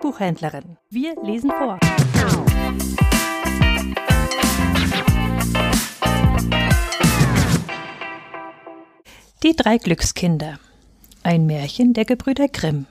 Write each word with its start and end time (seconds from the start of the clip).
Buchhändlerin. 0.00 0.76
Wir 0.90 1.14
lesen 1.22 1.50
vor. 1.50 1.78
Die 9.42 9.56
drei 9.56 9.78
Glückskinder. 9.78 10.58
Ein 11.22 11.46
Märchen 11.46 11.92
der 11.92 12.04
Gebrüder 12.04 12.48
Grimm. 12.48 12.86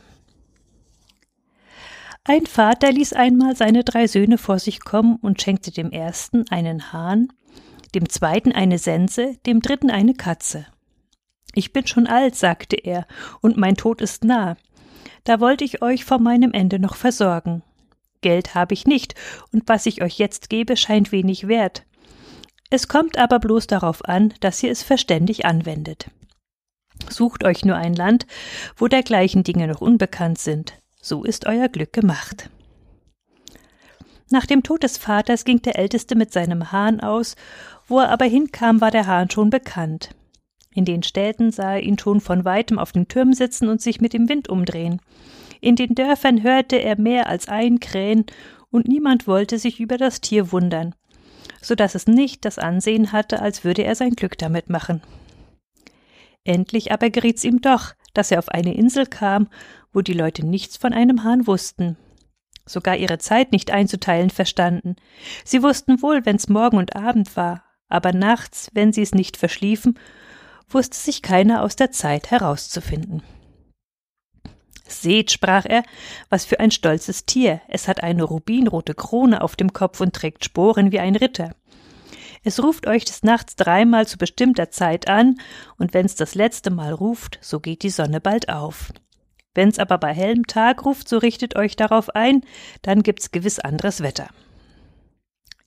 Ein 2.24 2.46
Vater 2.46 2.92
ließ 2.92 3.14
einmal 3.14 3.56
seine 3.56 3.84
drei 3.84 4.08
Söhne 4.08 4.38
vor 4.38 4.60
sich 4.60 4.82
kommen 4.82 5.18
und 5.18 5.42
schenkte 5.42 5.72
dem 5.72 5.92
ersten 5.92 6.48
einen 6.50 6.94
Hahn, 6.94 7.30
dem 7.96 8.08
zweiten 8.08 8.52
eine 8.52 8.78
Sense, 8.78 9.36
dem 9.46 9.62
dritten 9.62 9.90
eine 9.90 10.14
Katze. 10.14 10.66
Ich 11.54 11.74
bin 11.74 11.88
schon 11.88 12.08
alt, 12.08 12.36
sagte 12.36 12.76
er, 12.76 13.08
und 13.42 13.58
mein 13.58 13.76
Tod 13.76 14.02
ist 14.02 14.24
nah. 14.24 14.58
Da 15.24 15.40
wollte 15.40 15.64
ich 15.64 15.82
euch 15.82 16.06
vor 16.06 16.20
meinem 16.20 16.52
Ende 16.52 16.80
noch 16.80 16.96
versorgen. 16.96 17.64
Geld 18.22 18.56
habe 18.56 18.74
ich 18.74 18.86
nicht, 18.86 19.16
und 19.52 19.64
was 19.68 19.86
ich 19.86 20.02
euch 20.02 20.18
jetzt 20.18 20.50
gebe, 20.50 20.76
scheint 20.76 21.12
wenig 21.12 21.48
wert. 21.48 21.84
Es 22.70 22.88
kommt 22.88 23.18
aber 23.18 23.40
bloß 23.40 23.68
darauf 23.68 24.06
an, 24.06 24.34
dass 24.42 24.62
ihr 24.62 24.72
es 24.72 24.84
verständig 24.84 25.46
anwendet. 25.46 26.12
Sucht 27.10 27.44
euch 27.44 27.66
nur 27.66 27.78
ein 27.78 27.94
Land, 27.94 28.28
wo 28.76 28.88
dergleichen 28.88 29.44
Dinge 29.44 29.68
noch 29.68 29.82
unbekannt 29.82 30.38
sind. 30.38 30.74
So 31.02 31.24
ist 31.24 31.46
euer 31.48 31.70
Glück 31.70 31.94
gemacht. 31.94 32.50
Nach 34.32 34.46
dem 34.46 34.62
Tod 34.62 34.84
des 34.84 34.98
Vaters 34.98 35.46
ging 35.46 35.62
der 35.62 35.80
Älteste 35.80 36.16
mit 36.16 36.32
seinem 36.32 36.72
Hahn 36.72 37.00
aus, 37.00 37.36
wo 37.88 38.00
er 38.00 38.10
aber 38.10 38.26
hinkam, 38.26 38.82
war 38.82 38.92
der 38.92 39.08
Hahn 39.08 39.32
schon 39.32 39.50
bekannt. 39.50 40.10
In 40.74 40.86
den 40.86 41.04
Städten 41.04 41.52
sah 41.52 41.74
er 41.74 41.84
ihn 41.84 41.98
schon 41.98 42.22
von 42.22 42.46
weitem 42.46 42.78
auf 42.78 42.92
den 42.92 43.08
Türmen 43.08 43.34
sitzen 43.34 43.70
und 43.70 43.82
sich 43.82 44.02
mit 44.02 44.14
dem 44.14 44.30
Wind 44.30 44.50
umdrehen. 44.50 45.02
In 45.62 45.76
den 45.76 45.96
Dörfern 45.96 46.44
hörte 46.44 46.78
er 46.78 47.00
mehr 47.00 47.28
als 47.28 47.48
ein 47.48 47.80
Krähen, 47.80 48.26
und 48.72 48.88
niemand 48.88 49.26
wollte 49.26 49.58
sich 49.58 49.80
über 49.80 49.98
das 49.98 50.22
Tier 50.22 50.52
wundern, 50.52 50.94
so 51.60 51.74
dass 51.74 51.96
es 51.96 52.06
nicht 52.06 52.46
das 52.46 52.60
Ansehen 52.60 53.12
hatte, 53.12 53.42
als 53.42 53.64
würde 53.64 53.84
er 53.84 53.96
sein 53.96 54.12
Glück 54.12 54.38
damit 54.38 54.70
machen. 54.70 55.02
Endlich 56.44 56.92
aber 56.92 57.10
geriet's 57.10 57.44
ihm 57.44 57.62
doch, 57.62 57.94
dass 58.14 58.32
er 58.32 58.40
auf 58.40 58.50
eine 58.50 58.76
Insel 58.76 59.06
kam, 59.06 59.48
wo 59.92 60.02
die 60.02 60.14
Leute 60.14 60.46
nichts 60.46 60.78
von 60.78 60.94
einem 60.94 61.24
Hahn 61.24 61.48
wussten, 61.48 61.98
sogar 62.66 62.96
ihre 62.96 63.18
Zeit 63.18 63.52
nicht 63.52 63.72
einzuteilen 63.72 64.30
verstanden. 64.30 64.96
Sie 65.44 65.64
wussten 65.64 66.02
wohl, 66.02 66.26
wenn's 66.26 66.48
Morgen 66.48 66.78
und 66.78 66.96
Abend 66.96 67.36
war, 67.36 67.64
aber 67.88 68.14
nachts, 68.14 68.70
wenn 68.74 68.94
sie 68.94 69.02
es 69.02 69.14
nicht 69.14 69.36
verschliefen, 69.36 69.98
wusste 70.70 70.98
sich 70.98 71.22
keiner 71.22 71.64
aus 71.64 71.76
der 71.76 71.92
Zeit 71.92 72.32
herauszufinden. 72.32 73.24
Seht, 74.88 75.32
sprach 75.32 75.66
er, 75.66 75.84
was 76.30 76.46
für 76.46 76.60
ein 76.60 76.72
stolzes 76.72 77.26
Tier. 77.26 77.62
Es 77.68 77.88
hat 77.88 78.04
eine 78.04 78.24
rubinrote 78.24 78.96
Krone 78.96 79.42
auf 79.42 79.56
dem 79.56 79.72
Kopf 79.72 80.02
und 80.02 80.16
trägt 80.16 80.46
Sporen 80.46 80.92
wie 80.92 81.00
ein 81.00 81.16
Ritter. 81.16 81.56
Es 82.44 82.64
ruft 82.64 82.88
euch 82.88 83.06
des 83.06 83.24
Nachts 83.24 83.56
dreimal 83.56 84.08
zu 84.08 84.18
bestimmter 84.18 84.72
Zeit 84.72 85.10
an, 85.10 85.40
und 85.78 85.94
wenn's 85.94 86.16
das 86.16 86.36
letzte 86.36 86.72
Mal 86.72 86.94
ruft, 86.94 87.38
so 87.42 87.60
geht 87.60 87.84
die 87.84 87.90
Sonne 87.90 88.22
bald 88.22 88.50
auf. 88.50 88.92
Wenn's 89.54 89.78
aber 89.78 89.98
bei 89.98 90.14
hellem 90.14 90.48
Tag 90.48 90.86
ruft, 90.86 91.10
so 91.10 91.18
richtet 91.18 91.56
euch 91.56 91.76
darauf 91.76 92.10
ein, 92.16 92.44
dann 92.82 93.04
gibt's 93.04 93.32
gewiss 93.32 93.60
anderes 93.60 94.02
Wetter. 94.02 94.30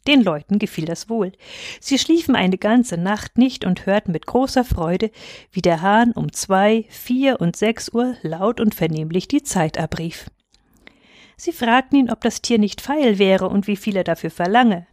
Den 0.06 0.22
Leuten 0.22 0.58
gefiel 0.58 0.84
das 0.84 1.08
wohl. 1.08 1.32
Sie 1.80 1.98
schliefen 1.98 2.34
eine 2.34 2.58
ganze 2.58 2.96
Nacht 2.96 3.38
nicht 3.38 3.64
und 3.64 3.86
hörten 3.86 4.12
mit 4.12 4.26
großer 4.26 4.64
Freude, 4.64 5.10
wie 5.52 5.62
der 5.62 5.80
Hahn 5.80 6.12
um 6.12 6.32
zwei, 6.32 6.86
vier 6.88 7.40
und 7.40 7.54
sechs 7.56 7.88
Uhr 7.88 8.16
laut 8.22 8.60
und 8.60 8.74
vernehmlich 8.74 9.28
die 9.28 9.42
Zeit 9.42 9.78
abrief. 9.78 10.26
Sie 11.36 11.52
fragten 11.52 11.98
ihn, 11.98 12.10
ob 12.10 12.20
das 12.20 12.42
Tier 12.42 12.58
nicht 12.58 12.80
feil 12.80 13.18
wäre 13.18 13.48
und 13.48 13.66
wie 13.66 13.76
viel 13.76 13.96
er 13.96 14.04
dafür 14.04 14.30
verlange. 14.30 14.86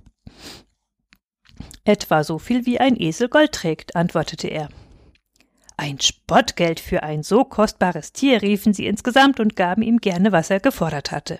Etwa 1.85 2.23
so 2.23 2.38
viel 2.38 2.66
wie 2.66 2.79
ein 2.79 3.00
Esel 3.00 3.29
Gold 3.29 3.51
trägt, 3.51 3.95
antwortete 3.95 4.47
er. 4.47 4.69
Ein 5.75 6.00
Spottgeld 6.00 6.79
für 6.79 7.03
ein 7.03 7.23
so 7.23 7.45
kostbares 7.45 8.11
Tier, 8.11 8.41
riefen 8.41 8.73
sie 8.73 8.85
insgesamt 8.85 9.39
und 9.39 9.55
gaben 9.55 9.81
ihm 9.81 10.00
gerne, 10.00 10.31
was 10.31 10.50
er 10.50 10.59
gefordert 10.59 11.11
hatte. 11.11 11.39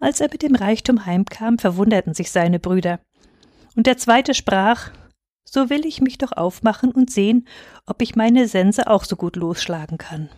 Als 0.00 0.20
er 0.20 0.28
mit 0.30 0.42
dem 0.42 0.54
Reichtum 0.54 1.06
heimkam, 1.06 1.58
verwunderten 1.58 2.14
sich 2.14 2.30
seine 2.30 2.58
Brüder. 2.58 3.00
Und 3.74 3.86
der 3.86 3.98
zweite 3.98 4.34
sprach 4.34 4.90
So 5.44 5.70
will 5.70 5.84
ich 5.86 6.00
mich 6.00 6.18
doch 6.18 6.32
aufmachen 6.32 6.92
und 6.92 7.10
sehen, 7.10 7.48
ob 7.86 8.02
ich 8.02 8.16
meine 8.16 8.46
Sense 8.46 8.86
auch 8.86 9.04
so 9.04 9.16
gut 9.16 9.36
losschlagen 9.36 9.98
kann. 9.98 10.28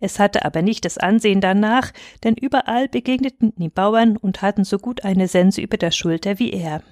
Es 0.00 0.18
hatte 0.18 0.44
aber 0.44 0.62
nicht 0.62 0.84
das 0.84 0.98
Ansehen 0.98 1.40
danach, 1.40 1.92
denn 2.24 2.34
überall 2.34 2.88
begegneten 2.88 3.52
die 3.56 3.68
Bauern 3.68 4.16
und 4.16 4.42
hatten 4.42 4.64
so 4.64 4.78
gut 4.78 5.04
eine 5.04 5.28
Sense 5.28 5.60
über 5.60 5.76
der 5.76 5.90
Schulter 5.90 6.38
wie 6.38 6.52
er. 6.52 6.82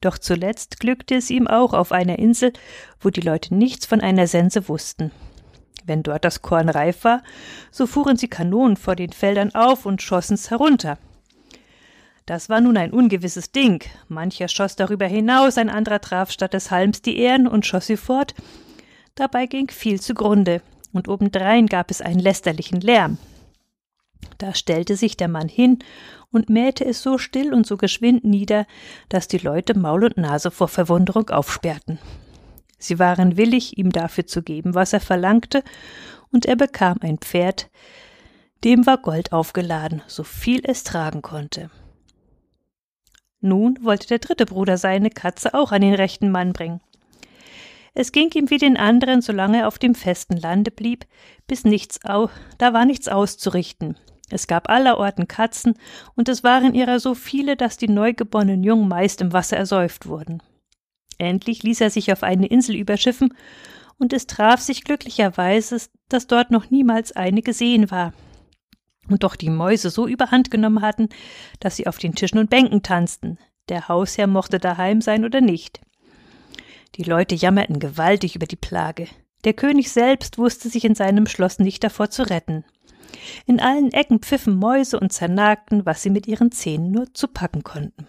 Doch 0.00 0.18
zuletzt 0.18 0.80
glückte 0.80 1.16
es 1.16 1.30
ihm 1.30 1.46
auch 1.46 1.74
auf 1.74 1.92
einer 1.92 2.18
Insel, 2.18 2.52
wo 3.00 3.10
die 3.10 3.20
Leute 3.20 3.54
nichts 3.54 3.86
von 3.86 4.00
einer 4.00 4.26
Sense 4.26 4.68
wussten. 4.68 5.10
Wenn 5.90 6.04
dort 6.04 6.24
das 6.24 6.40
Korn 6.40 6.68
reif 6.68 7.02
war, 7.02 7.20
so 7.72 7.84
fuhren 7.84 8.16
sie 8.16 8.28
Kanonen 8.28 8.76
vor 8.76 8.94
den 8.94 9.10
Feldern 9.10 9.52
auf 9.56 9.86
und 9.86 10.00
schossen's 10.00 10.48
herunter. 10.48 10.98
Das 12.26 12.48
war 12.48 12.60
nun 12.60 12.76
ein 12.76 12.92
ungewisses 12.92 13.50
Ding. 13.50 13.82
Mancher 14.06 14.46
schoss 14.46 14.76
darüber 14.76 15.06
hinaus, 15.06 15.58
ein 15.58 15.68
anderer 15.68 16.00
traf 16.00 16.30
statt 16.30 16.54
des 16.54 16.70
Halms 16.70 17.02
die 17.02 17.18
Ähren 17.18 17.48
und 17.48 17.66
schoss 17.66 17.88
sie 17.88 17.96
fort. 17.96 18.36
Dabei 19.16 19.46
ging 19.46 19.68
viel 19.68 20.00
zugrunde, 20.00 20.62
und 20.92 21.08
obendrein 21.08 21.66
gab 21.66 21.90
es 21.90 22.00
einen 22.00 22.20
lästerlichen 22.20 22.80
Lärm. 22.80 23.18
Da 24.38 24.54
stellte 24.54 24.94
sich 24.94 25.16
der 25.16 25.26
Mann 25.26 25.48
hin 25.48 25.80
und 26.30 26.48
mähte 26.48 26.84
es 26.84 27.02
so 27.02 27.18
still 27.18 27.52
und 27.52 27.66
so 27.66 27.76
geschwind 27.76 28.22
nieder, 28.22 28.68
dass 29.08 29.26
die 29.26 29.38
Leute 29.38 29.76
Maul 29.76 30.04
und 30.04 30.18
Nase 30.18 30.52
vor 30.52 30.68
Verwunderung 30.68 31.30
aufsperrten. 31.30 31.98
Sie 32.80 32.98
waren 32.98 33.36
willig, 33.36 33.78
ihm 33.78 33.92
dafür 33.92 34.26
zu 34.26 34.42
geben, 34.42 34.74
was 34.74 34.92
er 34.92 35.00
verlangte, 35.00 35.62
und 36.32 36.46
er 36.46 36.56
bekam 36.56 36.96
ein 37.02 37.18
Pferd, 37.18 37.70
dem 38.64 38.86
war 38.86 38.98
Gold 38.98 39.32
aufgeladen, 39.32 40.02
so 40.06 40.24
viel 40.24 40.60
es 40.64 40.82
tragen 40.82 41.22
konnte. 41.22 41.70
Nun 43.40 43.78
wollte 43.82 44.06
der 44.08 44.18
dritte 44.18 44.46
Bruder 44.46 44.76
seine 44.76 45.10
Katze 45.10 45.54
auch 45.54 45.72
an 45.72 45.80
den 45.80 45.94
rechten 45.94 46.30
Mann 46.30 46.52
bringen. 46.52 46.80
Es 47.94 48.12
ging 48.12 48.30
ihm 48.34 48.50
wie 48.50 48.58
den 48.58 48.76
anderen, 48.76 49.22
solange 49.22 49.60
er 49.60 49.68
auf 49.68 49.78
dem 49.78 49.94
festen 49.94 50.36
Lande 50.36 50.70
blieb, 50.70 51.06
bis 51.46 51.64
nichts 51.64 52.04
au 52.04 52.28
da 52.58 52.72
war 52.72 52.84
nichts 52.84 53.08
auszurichten. 53.08 53.96
Es 54.30 54.46
gab 54.46 54.68
allerorten 54.68 55.26
Katzen, 55.26 55.74
und 56.14 56.28
es 56.28 56.44
waren 56.44 56.74
ihrer 56.74 57.00
so 57.00 57.14
viele, 57.14 57.56
dass 57.56 57.78
die 57.78 57.88
neugeborenen 57.88 58.62
Jungen 58.62 58.88
meist 58.88 59.20
im 59.20 59.32
Wasser 59.32 59.56
ersäuft 59.56 60.06
wurden. 60.06 60.42
Endlich 61.20 61.62
ließ 61.62 61.82
er 61.82 61.90
sich 61.90 62.12
auf 62.12 62.22
eine 62.22 62.46
Insel 62.46 62.74
überschiffen, 62.74 63.34
und 63.98 64.14
es 64.14 64.26
traf 64.26 64.60
sich 64.60 64.84
glücklicherweise, 64.84 65.78
dass 66.08 66.26
dort 66.26 66.50
noch 66.50 66.70
niemals 66.70 67.12
eine 67.12 67.42
gesehen 67.42 67.90
war. 67.90 68.14
Und 69.08 69.22
doch 69.22 69.36
die 69.36 69.50
Mäuse 69.50 69.90
so 69.90 70.06
überhand 70.06 70.50
genommen 70.50 70.80
hatten, 70.80 71.10
dass 71.58 71.76
sie 71.76 71.86
auf 71.86 71.98
den 71.98 72.14
Tischen 72.14 72.38
und 72.38 72.48
Bänken 72.48 72.82
tanzten. 72.82 73.38
Der 73.68 73.88
Hausherr 73.88 74.26
mochte 74.26 74.58
daheim 74.58 75.02
sein 75.02 75.26
oder 75.26 75.42
nicht. 75.42 75.82
Die 76.94 77.02
Leute 77.02 77.34
jammerten 77.34 77.78
gewaltig 77.78 78.34
über 78.34 78.46
die 78.46 78.56
Plage. 78.56 79.06
Der 79.44 79.52
König 79.52 79.92
selbst 79.92 80.38
wusste 80.38 80.70
sich 80.70 80.86
in 80.86 80.94
seinem 80.94 81.26
Schloss 81.26 81.58
nicht 81.58 81.84
davor 81.84 82.08
zu 82.08 82.22
retten. 82.22 82.64
In 83.44 83.60
allen 83.60 83.92
Ecken 83.92 84.20
pfiffen 84.20 84.56
Mäuse 84.56 84.98
und 84.98 85.12
zernagten, 85.12 85.84
was 85.84 86.02
sie 86.02 86.10
mit 86.10 86.26
ihren 86.26 86.50
Zähnen 86.50 86.90
nur 86.90 87.12
zu 87.12 87.28
packen 87.28 87.62
konnten. 87.62 88.06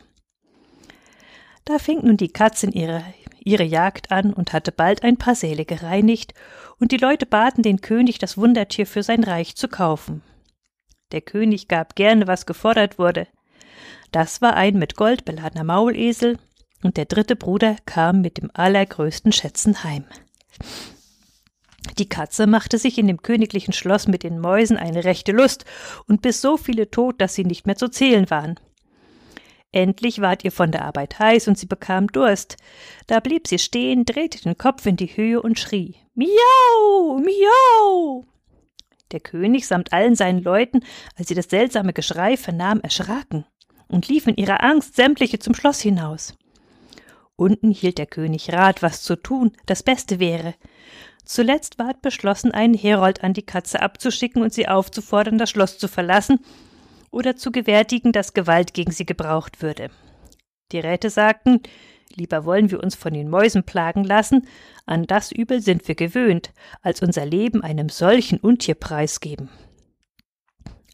Da 1.66 1.78
fing 1.78 2.04
nun 2.04 2.18
die 2.18 2.30
Katzin 2.30 2.72
ihre, 2.72 3.04
ihre 3.40 3.64
Jagd 3.64 4.12
an 4.12 4.34
und 4.34 4.54
hatte 4.54 4.72
bald 4.72 5.04
ein 5.04 5.18
paar 5.18 5.36
Säle 5.36 5.66
gereinigt, 5.66 6.34
und 6.80 6.92
die 6.92 6.98
Leute 6.98 7.26
baten 7.26 7.62
den 7.62 7.82
König, 7.82 8.18
das 8.18 8.38
Wundertier 8.38 8.88
für 8.88 9.04
sein 9.04 9.24
Reich 9.24 9.56
zu 9.56 9.68
kaufen. 9.68 10.24
Der 11.12 11.22
König 11.22 11.68
gab 11.68 11.96
gerne, 11.96 12.28
was 12.28 12.46
gefordert 12.46 12.98
wurde. 12.98 13.28
Das 14.12 14.42
war 14.42 14.56
ein 14.56 14.80
mit 14.80 14.96
Gold 14.96 15.26
beladener 15.26 15.64
Maulesel, 15.64 16.38
und 16.84 16.98
der 16.98 17.06
dritte 17.06 17.36
Bruder 17.36 17.76
kam 17.86 18.22
mit 18.22 18.38
dem 18.38 18.50
allergrößten 18.54 19.32
Schätzen 19.32 19.84
heim. 19.84 20.06
Die 21.98 22.10
Katze 22.10 22.48
machte 22.48 22.78
sich 22.78 22.98
in 22.98 23.08
dem 23.08 23.22
königlichen 23.22 23.74
Schloss 23.74 24.08
mit 24.08 24.24
den 24.24 24.40
Mäusen 24.40 24.78
eine 24.78 25.04
rechte 25.04 25.32
Lust 25.32 25.66
und 26.08 26.22
biss 26.22 26.42
so 26.42 26.58
viele 26.58 26.90
tot, 26.90 27.20
dass 27.20 27.36
sie 27.36 27.46
nicht 27.46 27.68
mehr 27.68 27.76
zu 27.76 27.90
zählen 27.90 28.30
waren. 28.30 28.60
Endlich 29.74 30.20
ward 30.20 30.44
ihr 30.44 30.52
von 30.52 30.72
der 30.72 30.84
Arbeit 30.84 31.18
heiß 31.18 31.48
und 31.48 31.58
sie 31.58 31.66
bekam 31.66 32.08
Durst. 32.08 32.58
Da 33.08 33.22
blieb 33.22 33.48
sie 33.48 33.60
stehen, 33.60 34.04
drehte 34.04 34.42
den 34.42 34.58
Kopf 34.58 34.86
in 34.86 34.98
die 34.98 35.16
Höhe 35.16 35.42
und 35.42 35.60
schrie 35.60 35.96
Miau, 36.14 37.20
miau. 37.20 38.26
Der 39.12 39.22
König 39.22 39.68
samt 39.68 39.94
allen 39.94 40.16
seinen 40.16 40.44
Leuten, 40.44 40.82
als 41.18 41.30
sie 41.30 41.36
das 41.36 41.50
seltsame 41.50 41.94
Geschrei 41.94 42.36
vernahm, 42.36 42.82
erschraken 42.82 43.46
und 43.88 44.08
liefen 44.10 44.36
ihrer 44.36 44.64
Angst 44.64 44.96
sämtliche 44.96 45.40
zum 45.40 45.54
Schloss 45.54 45.80
hinaus. 45.80 46.34
Unten 47.38 47.72
hielt 47.72 47.98
der 47.98 48.06
König 48.06 48.52
Rat, 48.52 48.82
was 48.82 49.04
zu 49.04 49.16
tun 49.16 49.54
das 49.66 49.84
Beste 49.84 50.20
wäre. 50.20 50.54
Zuletzt 51.24 51.80
ward 51.80 52.02
beschlossen, 52.02 52.52
einen 52.52 52.74
Herold 52.74 53.24
an 53.24 53.34
die 53.34 53.46
Katze 53.46 53.82
abzuschicken 53.82 54.42
und 54.42 54.54
sie 54.54 54.68
aufzufordern, 54.68 55.38
das 55.38 55.50
Schloss 55.50 55.78
zu 55.78 55.88
verlassen 55.88 56.40
oder 57.12 57.36
zu 57.36 57.52
gewärtigen, 57.52 58.12
dass 58.12 58.34
Gewalt 58.34 58.74
gegen 58.74 58.92
sie 58.92 59.06
gebraucht 59.06 59.62
würde. 59.62 59.90
Die 60.72 60.80
Räte 60.80 61.10
sagten, 61.10 61.62
lieber 62.16 62.46
wollen 62.46 62.72
wir 62.72 62.82
uns 62.82 62.96
von 62.96 63.14
den 63.14 63.30
Mäusen 63.30 63.64
plagen 63.64 64.04
lassen, 64.04 64.48
an 64.86 65.06
das 65.06 65.32
Übel 65.32 65.62
sind 65.62 65.88
wir 65.88 65.96
gewöhnt, 65.96 66.52
als 66.82 67.02
unser 67.02 67.26
Leben 67.26 67.62
einem 67.62 67.90
solchen 67.90 68.40
Untier 68.40 68.76
preisgeben. 68.76 69.50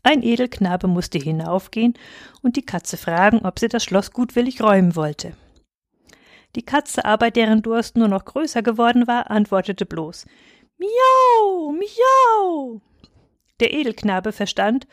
Ein 0.04 0.24
Edelknabe 0.24 0.88
musste 0.88 1.18
hinaufgehen 1.18 1.94
und 2.42 2.56
die 2.56 2.66
Katze 2.66 2.98
fragen, 2.98 3.46
ob 3.46 3.60
sie 3.60 3.68
das 3.68 3.84
Schloss 3.84 4.12
gutwillig 4.12 4.62
räumen 4.62 4.96
wollte. 4.96 5.34
Die 6.56 6.64
Katze 6.64 7.06
aber, 7.06 7.30
deren 7.30 7.62
Durst 7.62 7.98
nur 7.98 8.08
noch 8.08 8.26
größer 8.26 8.64
geworden 8.64 9.06
war, 9.06 9.30
antwortete 9.30 9.86
bloß 9.86 10.26
Miau, 10.78 11.72
miau. 11.72 12.82
Der 13.60 13.74
Edelknabe 13.74 14.32
verstand 14.32 14.88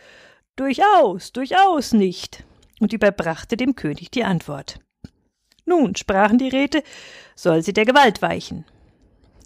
Durchaus, 0.56 1.32
durchaus 1.32 1.92
nicht 1.92 2.44
und 2.78 2.92
überbrachte 2.92 3.56
dem 3.56 3.74
König 3.74 4.12
die 4.12 4.22
Antwort. 4.22 4.78
Nun, 5.64 5.96
sprachen 5.96 6.38
die 6.38 6.48
Räte, 6.48 6.84
soll 7.34 7.62
sie 7.62 7.72
der 7.72 7.84
Gewalt 7.84 8.22
weichen. 8.22 8.64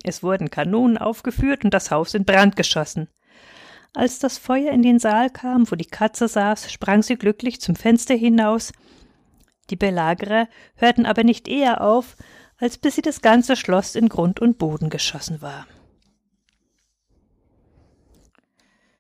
Es 0.02 0.22
wurden 0.22 0.50
Kanonen 0.50 0.99
aufgeführt 0.99 1.64
und 1.64 1.72
das 1.72 1.90
Haus 1.90 2.12
in 2.12 2.25
Brand 2.25 2.56
geschossen. 2.56 3.08
Als 3.94 4.19
das 4.19 4.37
Feuer 4.37 4.72
in 4.72 4.82
den 4.82 4.99
Saal 4.99 5.31
kam, 5.31 5.70
wo 5.70 5.76
die 5.76 5.87
Katze 5.87 6.28
saß, 6.28 6.70
sprang 6.70 7.02
sie 7.02 7.16
glücklich 7.16 7.61
zum 7.61 7.75
Fenster 7.75 8.14
hinaus. 8.14 8.72
Die 9.70 9.76
Belagerer 9.76 10.46
hörten 10.76 11.06
aber 11.06 11.25
nicht 11.25 11.49
eher 11.49 11.81
auf, 11.81 12.16
als 12.58 12.76
bis 12.76 12.96
sie 12.96 13.02
das 13.02 13.22
ganze 13.22 13.56
Schloss 13.56 13.94
in 13.94 14.11
Grund 14.11 14.40
und 14.40 14.58
Boden 14.58 14.90
geschossen 14.90 15.40
war. 15.40 15.66